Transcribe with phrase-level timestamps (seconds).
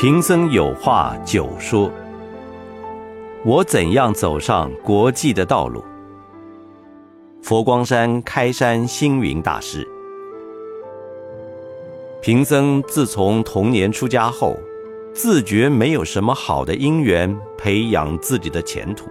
[0.00, 1.90] 贫僧有话久说。
[3.44, 5.84] 我怎样走上国际的道路？
[7.42, 9.84] 佛光山开山星云大师，
[12.22, 14.56] 贫僧自从童年出家后，
[15.12, 19.08] 自觉没有什么好的因缘培养自己的前途。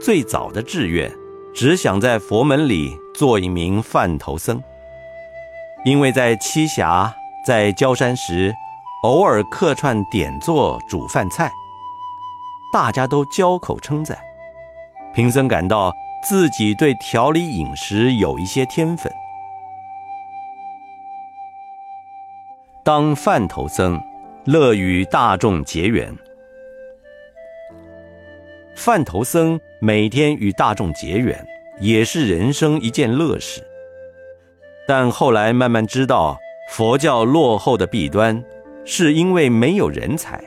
[0.00, 1.08] 最早的志愿，
[1.54, 4.60] 只想在佛门里做一名饭头僧。
[5.84, 7.14] 因为在栖霞、
[7.46, 8.52] 在焦山时，
[9.04, 11.52] 偶尔客串点做煮饭菜，
[12.72, 14.16] 大家都交口称赞。
[15.12, 19.12] 贫僧感到自己对调理饮食有一些天分。
[22.82, 24.02] 当饭头僧，
[24.46, 26.10] 乐与大众结缘。
[28.74, 31.46] 饭头僧每天与大众结缘，
[31.78, 33.62] 也是人生一件乐事。
[34.88, 36.38] 但后来慢慢知道，
[36.70, 38.42] 佛教落后的弊端，
[38.84, 40.42] 是因为没有人才，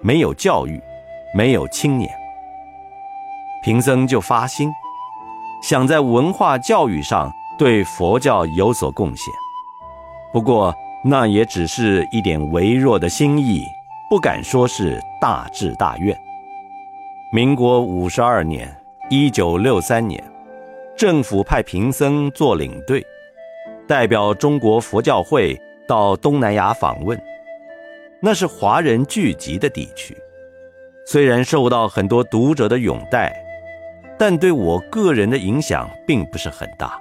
[0.00, 0.80] 没有教育，
[1.34, 2.10] 没有青年。
[3.62, 4.70] 贫僧就发心，
[5.62, 9.32] 想在文化教育上对佛教有所贡献。
[10.32, 13.64] 不过那也只是一点微弱的心意，
[14.10, 16.16] 不敢说是大志大愿。
[17.32, 18.74] 民国五十二年
[19.10, 20.22] （一九六三年），
[20.96, 23.04] 政府派贫僧做领队。
[23.86, 27.18] 代表中国佛教会到东南亚访问，
[28.20, 30.16] 那是华人聚集的地区。
[31.06, 33.34] 虽然受到很多读者的拥戴，
[34.18, 36.98] 但对我个人的影响并不是很大。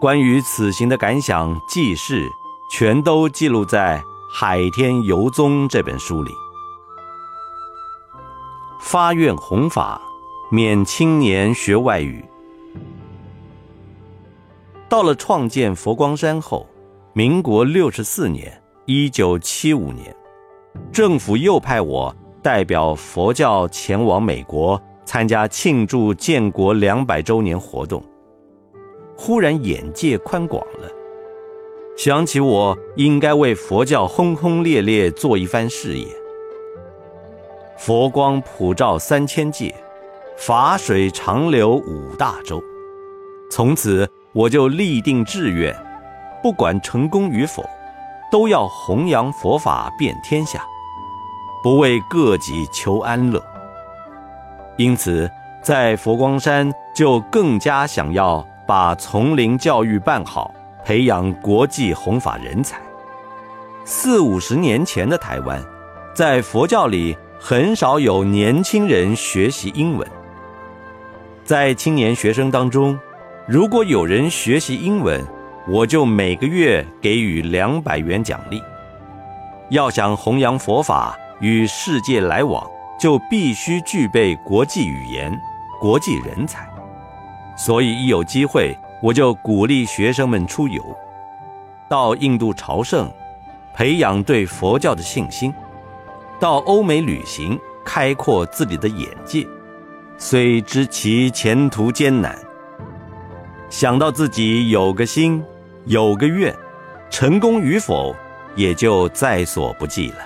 [0.00, 2.24] 关于此行的感想记事，
[2.72, 3.98] 全都记录在
[4.32, 6.30] 《海天游踪》这本书里。
[8.80, 10.00] 发愿弘法，
[10.52, 12.24] 免青年学外语。
[14.88, 16.66] 到了创建佛光山后，
[17.12, 20.16] 民国六十四年（一九七五年），
[20.90, 28.02] 政府又派我代表佛教前往美国参加庆祝建国两百周年活动。
[29.14, 30.90] 忽然眼界宽广了，
[31.98, 36.06] 想起我应该为佛教轰轰烈烈做一番事业。
[37.76, 39.74] 佛光普照三千界，
[40.38, 42.58] 法水长流五大洲，
[43.50, 44.08] 从此。
[44.34, 45.74] 我就立定志愿，
[46.42, 47.64] 不管成功与否，
[48.30, 50.62] 都要弘扬佛法遍天下，
[51.62, 53.42] 不为个己求安乐。
[54.76, 55.30] 因此，
[55.62, 60.52] 在佛光山就更加想要把丛林教育办好，
[60.84, 62.80] 培养国际弘法人才。
[63.84, 65.62] 四五十年前的台湾，
[66.14, 70.06] 在佛教里很少有年轻人学习英文，
[71.44, 72.98] 在青年学生当中。
[73.46, 75.26] 如果有人学习英文，
[75.70, 78.62] 我就每个月给予两百元奖励。
[79.68, 82.66] 要想弘扬佛法与世界来往，
[82.98, 85.38] 就必须具备国际语言、
[85.78, 86.66] 国际人才。
[87.54, 90.82] 所以一有机会，我就鼓励学生们出游，
[91.86, 93.12] 到印度朝圣，
[93.74, 95.52] 培养对佛教的信心；
[96.40, 99.46] 到欧美旅行，开阔自己的眼界。
[100.16, 102.34] 虽知其前途艰难。
[103.68, 105.44] 想到自己有个心，
[105.88, 106.54] 有个愿，
[107.08, 108.14] 成功与否
[108.54, 110.18] 也就在所不计了。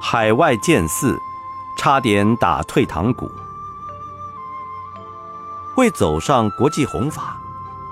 [0.00, 1.18] 海外建寺，
[1.76, 3.28] 差点打退堂鼓。
[5.74, 7.36] 会走上国际弘法，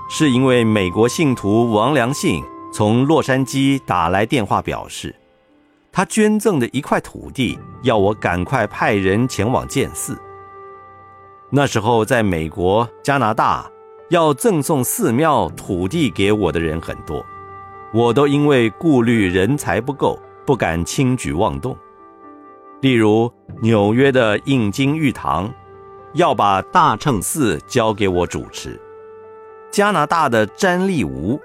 [0.09, 2.41] 是因为美国信徒王良信
[2.71, 5.13] 从洛杉矶打来电话，表示
[5.91, 10.17] 他捐赠的一块土地，要我赶快派人前往建寺。
[11.49, 13.69] 那时候，在美国、加拿大，
[14.09, 17.23] 要赠送寺庙土地给我的人很多，
[17.93, 21.77] 我都因为顾虑人才不够，不敢轻举妄动。
[22.81, 23.31] 例如，
[23.61, 25.53] 纽约的印经玉堂，
[26.13, 28.71] 要把大乘寺交给我主持；
[29.69, 31.39] 加拿大的詹利吾，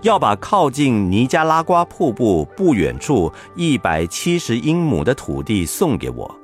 [0.00, 6.34] 要把靠近尼加拉瓜瀑布不远处一百七十英亩的土地送给我。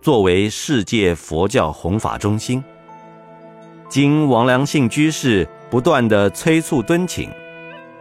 [0.00, 2.64] 作为世界佛教弘法中心，
[3.92, 7.28] 经王良信居士不断的催促敦请，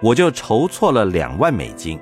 [0.02, 2.00] 我就筹措了两万美金，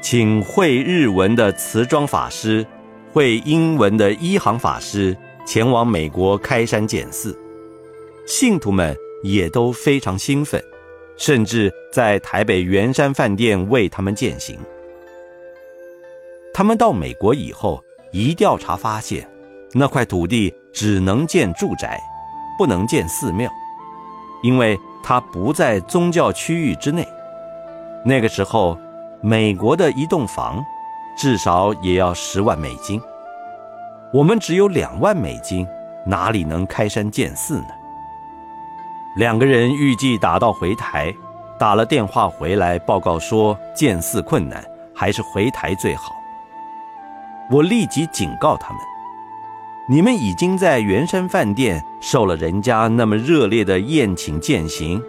[0.00, 2.66] 请会日文的慈庄法师、
[3.12, 5.14] 会英文的一行法师
[5.44, 7.38] 前往美国开山建寺，
[8.26, 10.58] 信徒们也都非常兴奋，
[11.18, 14.58] 甚至在台北圆山饭店为他们践行。
[16.54, 17.84] 他们到美国以后。
[18.10, 19.28] 一调查发现，
[19.74, 22.00] 那块土地只能建住宅，
[22.58, 23.48] 不能建寺庙，
[24.42, 27.06] 因为它不在宗教区域之内。
[28.04, 28.76] 那个时候，
[29.22, 30.62] 美国的一栋房
[31.16, 33.00] 至少也要十万美金，
[34.12, 35.66] 我们只有两万美金，
[36.04, 37.68] 哪里能开山建寺呢？
[39.16, 41.14] 两个人预计打到回台，
[41.58, 44.64] 打了电话回来报告说建寺困难，
[44.94, 46.14] 还是回台最好。
[47.50, 48.80] 我立即警告他们：
[49.90, 55.02] 你们已经在圆山饭店受了人家那么热烈的宴请饯行，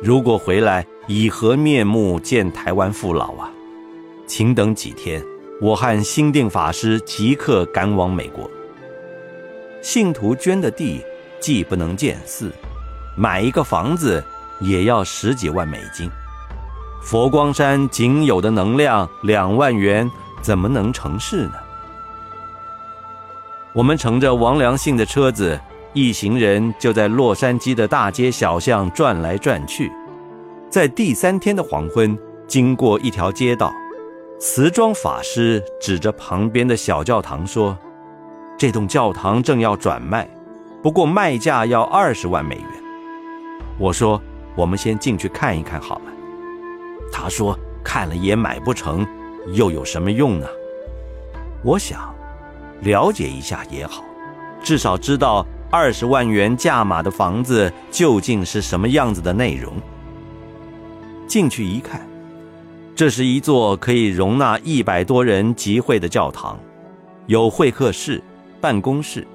[0.00, 3.50] 如果回来以何面目见台湾父老啊？
[4.28, 5.20] 请等几天，
[5.60, 8.48] 我和新定法师即刻赶往美国。
[9.82, 11.04] 信徒捐的地
[11.40, 12.52] 既不能建寺。
[13.18, 14.22] 买一个房子
[14.60, 16.08] 也要十几万美金，
[17.02, 20.08] 佛光山仅有的能量两万元，
[20.40, 21.54] 怎么能成事呢？
[23.74, 25.58] 我们乘着王良信的车子，
[25.94, 29.90] 一行人就在洛杉矶的大街小巷转来转去。
[30.68, 33.72] 在第三天的黄昏，经过一条街道，
[34.38, 37.76] 慈庄法师指着旁边的小教堂说
[38.58, 40.28] ：“这栋教堂正要转卖，
[40.82, 42.66] 不过卖价要二十万美元。”
[43.80, 44.20] 我说
[44.54, 46.12] ：“我们先进去看一看好了。”
[47.10, 49.06] 他说：“看了也买不成，
[49.54, 50.46] 又有什么用呢？”
[51.64, 52.14] 我想，
[52.82, 54.04] 了解一下也好，
[54.62, 59.72] 至少知道二十万元价码的房子究竟是什么样子的内容。
[61.26, 62.06] 进去一看，
[62.94, 66.58] 这是一座可以容纳一百多人集会的教堂，
[67.26, 68.22] 有会客室、
[68.60, 69.26] 办公室，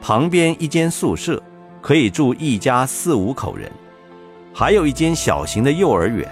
[0.00, 1.42] 旁边一间宿舍。
[1.82, 3.70] 可以住一家四五口人，
[4.54, 6.26] 还有一间小型的幼儿园，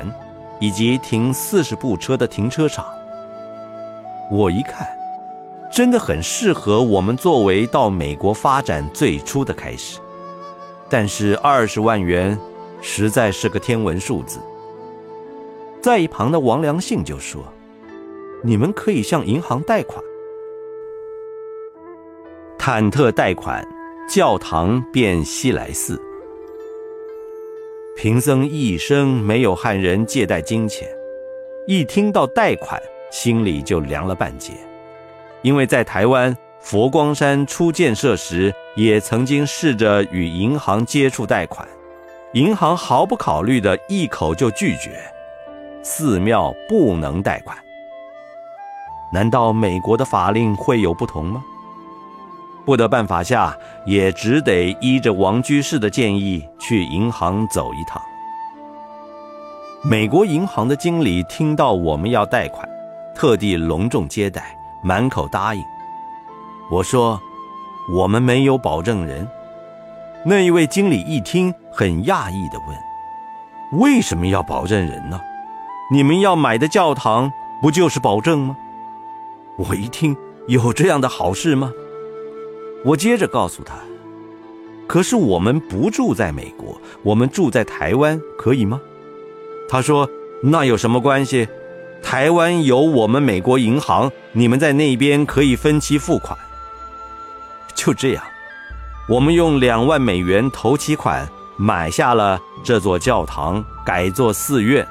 [0.59, 2.87] 以及停四十部车的停车场。
[4.31, 4.89] 我一看，
[5.73, 9.99] 真的很适合我们作为到美国发展最初的开始。
[10.89, 12.39] 但是二十万元
[12.81, 14.39] 实在是个天文数字。
[15.81, 17.43] 在一旁的王良信就说
[18.45, 20.05] ：“你们可以向银行贷款，
[22.59, 23.67] 忐忑贷款。”
[24.09, 25.99] 教堂变西来寺，
[27.97, 30.87] 贫僧一生没有和人借贷金钱，
[31.67, 34.53] 一听到贷款，心里就凉了半截。
[35.43, 41.67] 因为在台湾佛光山初建设时，也曾经试着与银行接触贷款，
[42.33, 44.99] 银行毫不考虑的一口就拒绝，
[45.83, 47.57] 寺庙不能贷款。
[49.13, 51.43] 难道美国的法令会有不同吗？
[52.65, 58.01] 不得办法下，也只得依着王居士的建议去银行走一趟。
[59.83, 62.67] 美国银行的经理听到我们要贷款，
[63.17, 65.63] 特地隆重接待，满口答应。
[66.71, 67.21] 我说
[67.93, 69.29] ：“我们没有保证人。”
[70.25, 72.77] 那一位经理一听，很讶异地问
[73.81, 75.21] ：“为什么要保证人呢？
[75.91, 78.57] 你们要买的教堂不就是保证吗？”
[79.59, 80.17] 我一听，
[80.49, 81.73] 有这样的好事吗？
[82.85, 83.75] 我接着告诉他
[84.89, 88.81] ：“可是我们不住在美国，我们住在台湾，可以吗？”
[89.69, 90.09] 他说
[90.43, 91.49] ：“那有什么关系？
[92.03, 96.37] 台湾有我们美国银行，你们在那边可以分期付款。”
[97.75, 98.23] 就这样，
[99.09, 104.87] 我们用两万美元头期款买下了这座教堂，改作寺院，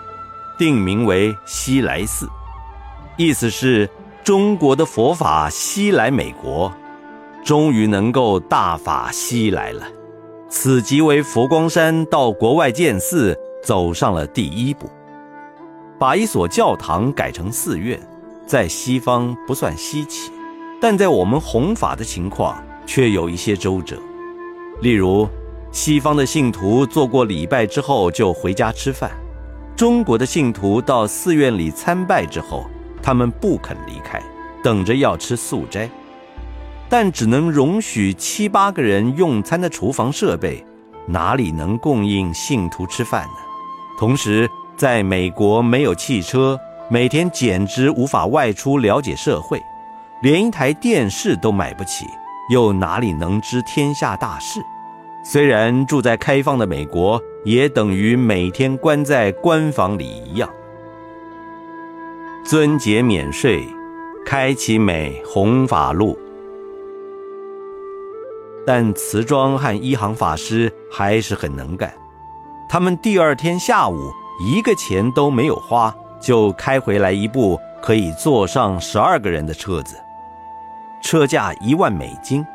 [0.57, 2.27] 定名为西来寺，
[3.17, 3.89] 意思是
[4.23, 6.71] 中国的佛法西来美国。
[7.43, 9.83] 终于能够大法西来了，
[10.47, 14.87] 此即为佛光山到国外建寺走上了第一步。
[16.01, 17.99] 把一所教堂改成寺院，
[18.47, 20.31] 在西方不算稀奇，
[20.81, 23.99] 但在我们弘法的情况却有一些周折。
[24.81, 25.29] 例如，
[25.71, 29.11] 西方的信徒做过礼拜之后就回家吃饭，
[29.75, 32.65] 中国的信徒到寺院里参拜之后，
[32.99, 34.19] 他们不肯离开，
[34.63, 35.87] 等着要吃素斋。
[36.89, 40.65] 但只能容许七八个人用餐的厨房设备，
[41.05, 43.35] 哪里能供应信徒吃饭呢？
[43.99, 44.49] 同时，
[44.81, 46.59] 在美国没有汽车，
[46.89, 49.61] 每天简直无法外出了解社会，
[50.23, 52.07] 连一台电视都买不起，
[52.49, 54.59] 又哪里能知天下大事？
[55.23, 60.49] 虽然住在开放的美国，也等于每天关在官房里一样。
[62.43, 63.63] 尊节免税，
[64.25, 66.17] 开启美弘法路。
[68.65, 71.93] 但慈庄和一行法师还是很能干，
[72.67, 74.11] 他们第二天下午
[74.43, 79.95] 一个钱都没有花，就开回来一部可以坐上十二个人的车子，
[81.01, 82.45] 车价一万美金，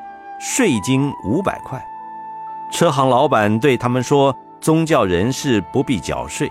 [0.41, 1.81] 税金五百块。
[2.73, 6.51] 车行老板对他们说：“宗教人士不必缴税，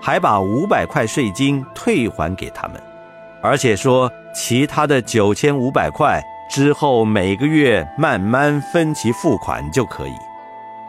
[0.00, 2.82] 还把五百块税金退还给他们，
[3.42, 10.14] 而且说其他的九千五百块之后每个月慢慢分期付款就可以。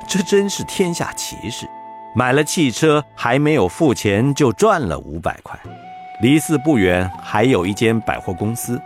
[0.07, 1.69] 这真是天下奇事！
[2.15, 5.59] 买了汽车还没有付钱就赚了五百块。
[6.21, 8.79] 离寺不远还有一间百货公司，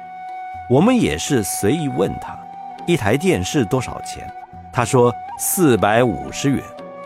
[0.69, 2.39] 我们也是随意问他，
[2.85, 4.25] 一台电视多少钱？
[4.71, 6.63] 他说四百五十元。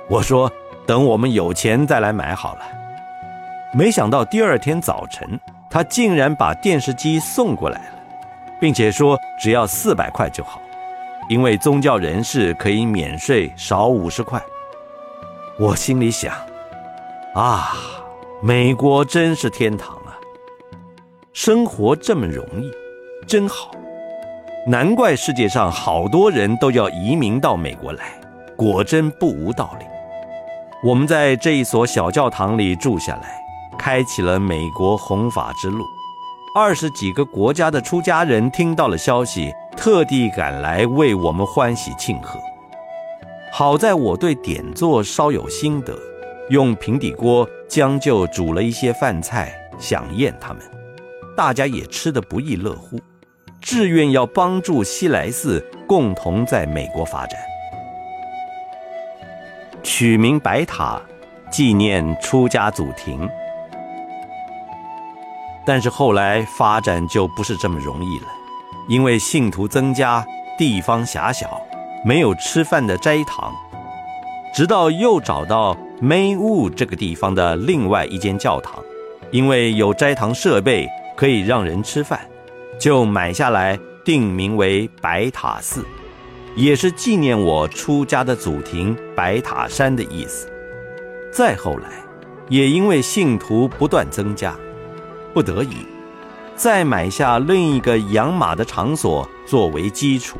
[0.07, 0.51] 我说
[0.85, 2.61] 等我们有钱再来买好了。
[3.73, 7.99] 没想到第二天早晨，他竟然把电视机送过来了，
[8.59, 10.61] 并且说只要四百块就好，
[11.29, 14.39] 因为宗教人士可以免税少五十块。
[15.59, 16.33] 我心里想，
[17.35, 17.73] 啊，
[18.41, 20.17] 美国真是天堂啊！
[21.33, 22.71] 生活这么容易，
[23.27, 23.69] 真好，
[24.65, 28.19] 难怪世界上好多人都要移民到美国来，
[28.55, 29.85] 果真不无道理。
[30.83, 33.39] 我们在这一所小教堂里住下来，
[33.77, 35.85] 开启了美国弘法之路。
[36.55, 42.39] 二十几个国家的出家人听到了消息，特地赶来为我们欢喜庆贺。
[43.53, 45.93] 好在我对点做稍有心得，
[46.49, 50.61] 用平底锅将就煮了一些饭菜，想宴他们，
[51.35, 52.97] 大家也吃得不亦乐乎，
[53.59, 57.37] 志愿要帮助西来寺共同在美国发展。
[59.83, 61.01] 取名白塔，
[61.51, 63.29] 纪念出家祖庭。
[65.65, 68.27] 但是后来发展就不是这么容易了，
[68.87, 70.25] 因为信徒增加，
[70.57, 71.61] 地方狭小，
[72.03, 73.53] 没有吃饭的斋堂。
[74.53, 78.83] 直到又找到 maywo 这个地方的另外一间教堂，
[79.31, 82.19] 因为有斋堂设备可以让人吃饭，
[82.79, 85.85] 就买下来，定名为白塔寺。
[86.53, 90.51] 也是纪念我出家的祖庭白塔山的意思。
[91.31, 91.87] 再后来，
[92.49, 94.53] 也因为信徒不断增加，
[95.33, 95.85] 不得已，
[96.57, 100.37] 再买下另一个养马的场所作为基础，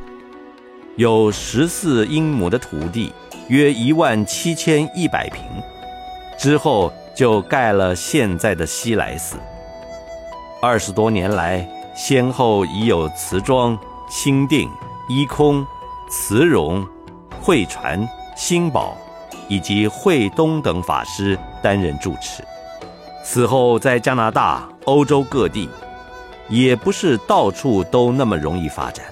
[0.97, 3.11] 有十四英亩的土地，
[3.47, 5.43] 约一万七千一百平。
[6.37, 9.37] 之后就盖了现在的西来寺。
[10.61, 13.77] 二十多年来，先后已有慈庄、
[14.09, 14.69] 清定、
[15.07, 15.65] 一空。
[16.13, 16.85] 慈容、
[17.41, 18.05] 慧传、
[18.35, 18.97] 新宝
[19.47, 22.43] 以及慧东等法师担任住持。
[23.23, 25.69] 此后，在加拿大、欧洲各地，
[26.49, 29.05] 也不是到处都那么容易发展。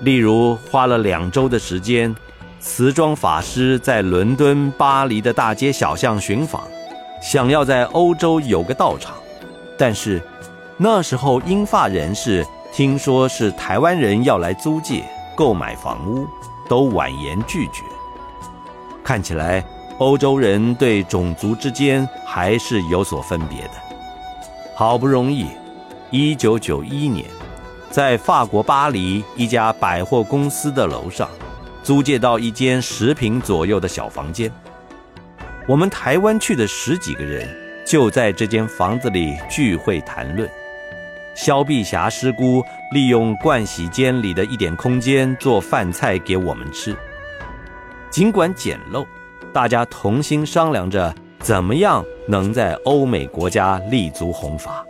[0.00, 2.14] 例如，花了两周的时间，
[2.58, 6.62] 慈庄法师在伦敦、巴黎的大街小巷寻访，
[7.22, 9.14] 想要在欧洲有个道场，
[9.78, 10.22] 但是
[10.76, 15.04] 那时候英法人士听说是台湾人要来租借。
[15.36, 16.26] 购买房屋
[16.68, 17.82] 都婉言拒绝。
[19.02, 19.64] 看起来
[19.96, 23.70] 欧洲人对种族之间还是有所分别的。
[24.74, 25.46] 好不容易，
[26.10, 27.24] 一九九一年，
[27.90, 31.28] 在法国巴黎一家百货公司的楼上，
[31.82, 34.48] 租借到一间十平左右的小房间。
[35.66, 37.48] 我们台湾去的十几个人
[37.84, 40.48] 就在这间房子里聚会谈论。
[41.34, 46.96] 萧碧霞师姑利用盥洗间里的一点空间做饭菜给我们吃。
[48.08, 49.04] 尽管简陋，
[49.52, 54.84] 大家同心商量着怎么样能在欧美国家立足弘法。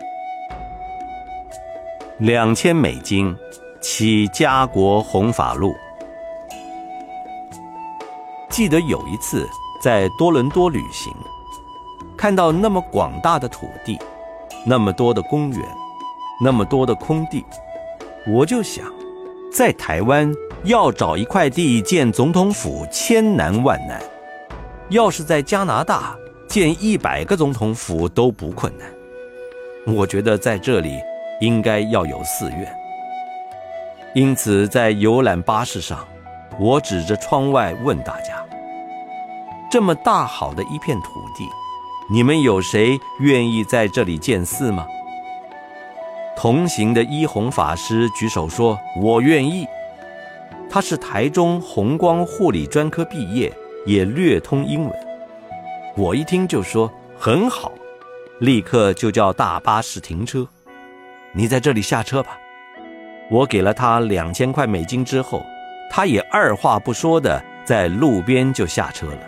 [2.21, 3.35] 两千美金，
[3.81, 5.75] 起家国弘法路。
[8.51, 9.49] 记得有一次
[9.83, 11.11] 在多伦多旅行，
[12.19, 13.99] 看到那么广大的土地，
[14.67, 15.61] 那么多的公园。
[16.43, 17.45] 那么多的空地，
[18.27, 18.85] 我就想，
[19.53, 20.31] 在台湾
[20.65, 23.99] 要找一块地建总统府，千难万难；
[24.91, 26.15] 要是在加拿大
[26.49, 28.87] 建一百个总统府都不困难。
[29.95, 30.99] 我觉得在这里
[31.41, 32.77] 应该要有寺院。
[34.15, 36.07] 因此，在游览巴士上，
[36.59, 38.45] 我指着窗外问大家
[39.71, 41.45] ：“这么大好的一片土地，
[42.11, 44.87] 你们有谁愿意在这里建寺吗？”
[46.37, 49.67] 同行的一红法师举手说：“我愿意。”
[50.71, 53.53] 他是台中红光护理专科毕业，
[53.87, 54.93] 也略通英文。
[55.97, 57.71] 我一听就说：“很好。”
[58.41, 60.47] 立刻就叫大巴士停车。
[61.33, 62.39] 你在这里下车吧。
[63.31, 65.45] 我给了他两千块美金之后，
[65.91, 69.21] 他也二话不说的在路边就下车了。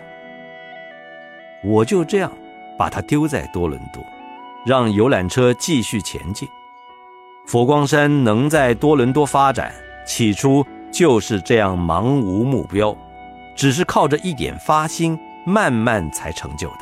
[1.63, 2.31] 我就这样
[2.77, 4.03] 把他丢在多伦多，
[4.65, 6.47] 让游览车继续前进。
[7.47, 9.73] 佛光山能在多伦多发展，
[10.05, 12.95] 起初就是这样茫无目标，
[13.55, 16.79] 只是靠着一点发心，慢慢才成就的。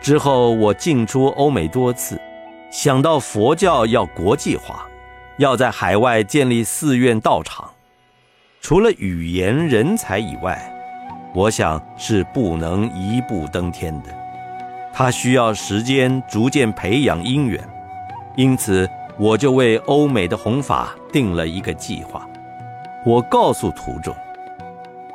[0.00, 2.20] 之后我进出欧美多次，
[2.72, 4.88] 想到佛教要国际化，
[5.36, 7.70] 要在海外建立寺院道场，
[8.62, 10.58] 除了语言人才以外，
[11.34, 14.08] 我想是不能一步登天的。
[14.90, 17.62] 它需要时间逐渐培养因缘，
[18.36, 18.88] 因此
[19.18, 22.26] 我就为欧美的弘法定了一个计划。
[23.04, 24.16] 我告诉徒众，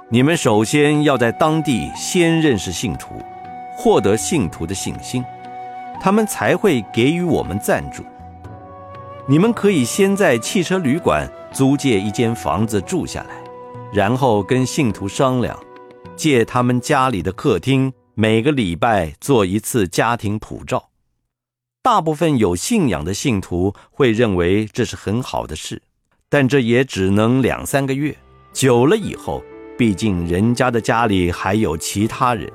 [0.10, 3.16] 你们首先要在当地先认识信徒，
[3.76, 5.26] 获得信徒的信心，
[6.02, 8.04] 他们才会给予我们赞助。
[9.28, 13.44] 你们可以先在汽车旅馆租借一间房子住下来，
[13.92, 15.58] 然后跟信徒商量，
[16.16, 17.94] 借他们家里的客厅。
[18.20, 20.90] 每个礼拜做一次家庭普照，
[21.84, 25.84] 大部分有信仰的信徒会认为这是很好的事，
[26.28, 28.18] 但这也只能两三个月。
[28.52, 29.44] 久了以后，
[29.78, 32.52] 毕竟人家的家里还有其他人，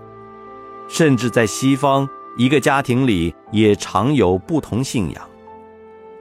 [0.88, 5.28] 甚至在西方，一个家庭里也常有不同信仰。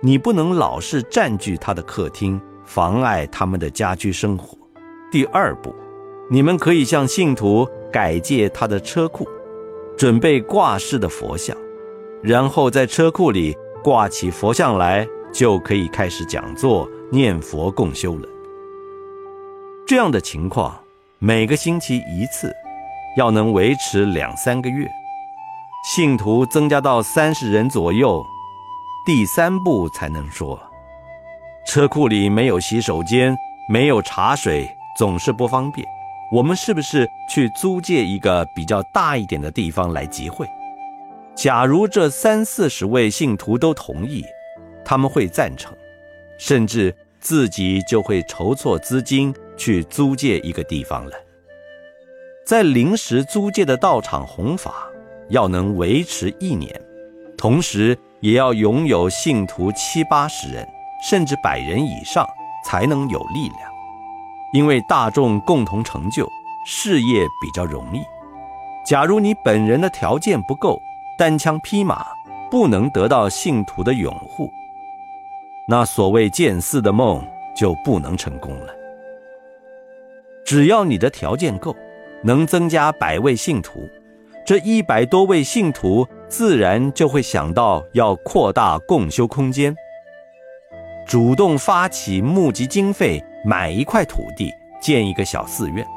[0.01, 4.57] 你不能老是占据他的客厅，妨碍他们的家居生活。
[5.11, 5.75] 第二步，
[6.29, 7.67] 你们可以向信徒。
[7.91, 9.27] 改借他的车库，
[9.97, 11.53] 准备挂式的佛像，
[12.23, 13.53] 然后在车库里
[13.83, 18.29] 挂起佛像来，就可以开始讲座、念佛、共修了。
[19.85, 20.81] 这样的情况，
[21.19, 22.49] 每个星期一次，
[23.17, 24.87] 要能维持两三个月，
[25.83, 28.23] 信徒增加到三十人左右，
[29.03, 30.59] 第三步才能说。
[31.65, 33.35] 车库里没有洗手间，
[33.67, 35.85] 没有茶水，总是不方便。
[36.31, 40.47] 我们是不是去租借一个比较大一点的地方来集会？
[41.33, 44.23] 假如这三四十位信徒都同意，
[44.85, 45.75] 他们会赞成，
[46.37, 51.13] 甚至自己就会筹措资金去租借一个地方了。
[52.45, 54.87] 在临时租借的道场弘法，
[55.29, 56.79] 要能维持一年，
[57.37, 60.67] 同时也要拥有信徒七八十人，
[61.03, 62.27] 甚至百人以上，
[62.65, 63.71] 才能有力量。
[64.53, 66.27] 因为大众共同成就
[66.65, 68.01] 事业比较容易。
[68.85, 70.81] 假如你本人的条件不够，
[71.17, 72.05] 单枪匹马
[72.49, 74.51] 不能得到信徒的拥护，
[75.67, 78.73] 那所谓建寺的梦就不能成功了。
[80.43, 81.73] 只要你的条件够，
[82.23, 83.87] 能增加百位信徒，
[84.51, 89.73] 这一百多位信徒自然就会想到要扩大共修空间，
[91.07, 93.23] 主动发起募集经费。
[93.45, 95.87] 买一块土地，建一个小寺院，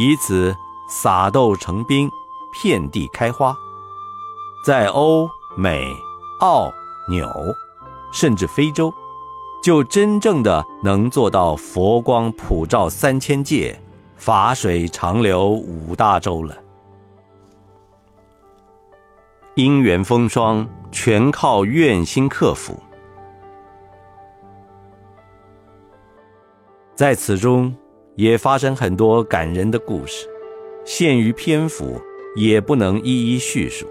[0.00, 0.56] 以此
[0.88, 2.08] 撒豆成兵，
[2.62, 3.54] 遍地开花，
[4.64, 5.86] 在欧美、
[6.40, 6.72] 澳、
[7.10, 7.28] 纽，
[8.10, 8.90] 甚至非洲，
[9.62, 13.78] 就真正的能做到佛光普照三千界，
[14.16, 16.56] 法水长流五大洲了。
[19.56, 22.78] 因缘风霜，全靠愿心克服。
[26.94, 27.74] 在此中，
[28.16, 30.28] 也发生很多感人的故事，
[30.84, 31.98] 限于篇幅，
[32.34, 33.86] 也不能一一叙述。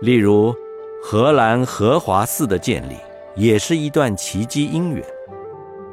[0.00, 0.52] 例如，
[1.00, 2.96] 荷兰荷华寺的建立，
[3.36, 5.04] 也是一段奇迹因缘。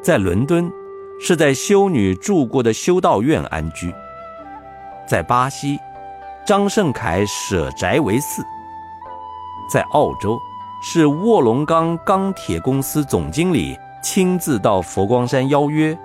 [0.01, 0.71] 在伦敦，
[1.19, 3.91] 是在修女住过的修道院安居；
[5.07, 5.77] 在巴西，
[6.45, 8.41] 张胜凯舍宅为寺；
[9.71, 10.37] 在澳洲，
[10.81, 13.77] 是卧龙岗钢铁公司总经理。
[14.01, 15.95] 亲自到佛光山邀约，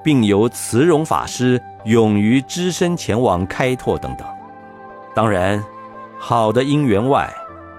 [0.00, 4.24] 并由慈容法师勇于只身前往开拓等等。
[5.12, 5.62] 当然，
[6.16, 7.28] 好的因缘外，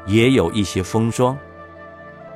[0.05, 1.37] 也有一些风霜，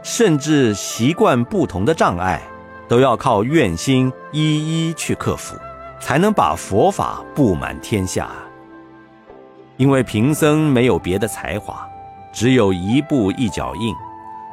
[0.02, 2.42] 甚至习惯不同的障碍，
[2.88, 5.58] 都要靠愿心一一去克服，
[6.00, 8.30] 才能把佛法布满天下。
[9.78, 11.88] 因为贫僧没有别的才华，
[12.32, 13.96] 只有一步一脚印，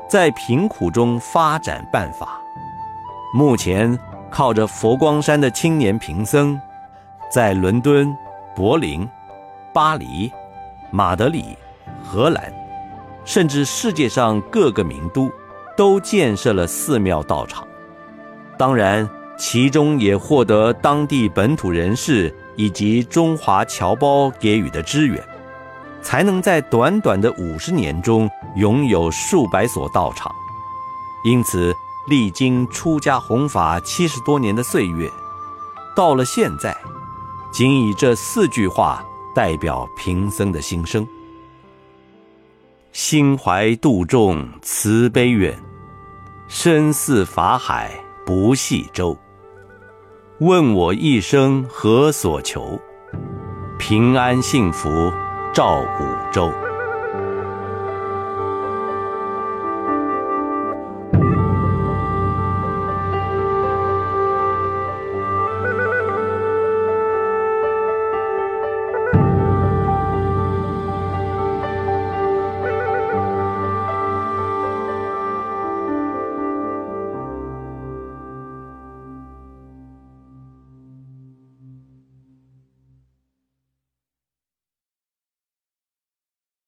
[0.08, 2.40] 在贫苦中发展办法。
[3.34, 3.98] 目前
[4.30, 6.60] 靠着佛光山的青年贫僧，
[7.30, 8.14] 在伦敦、
[8.54, 9.08] 柏林、
[9.72, 10.30] 巴黎、
[10.90, 11.56] 马德里、
[12.04, 12.52] 荷兰，
[13.24, 15.30] 甚至世界上各个名都，
[15.76, 17.66] 都建设了寺庙道场。
[18.56, 25.22] 当然，其中也获得当地本土人士以及中华侨胞给予的支援，
[26.02, 30.30] 才能在短短的五十年中拥有数百所道场。
[31.24, 31.74] 因此。
[32.06, 35.08] 历经出家弘法七十多年的岁月，
[35.96, 36.76] 到了现在，
[37.50, 39.02] 仅以这四句话
[39.34, 41.08] 代表贫僧的心声：
[42.92, 45.58] 心怀度众慈悲愿，
[46.46, 47.90] 身似法海
[48.26, 49.16] 不系舟。
[50.44, 52.78] 问我一生何所求？
[53.78, 55.10] 平安幸福
[55.54, 56.52] 照五洲。